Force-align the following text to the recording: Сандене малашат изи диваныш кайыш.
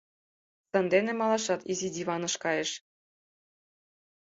Сандене 0.69 1.11
малашат 1.19 1.61
изи 1.71 1.89
диваныш 1.95 2.35
кайыш. 2.43 2.71